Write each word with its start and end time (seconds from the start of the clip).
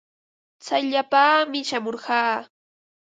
Tsayllapaami 0.61 1.59
shamurqaa. 1.69 2.35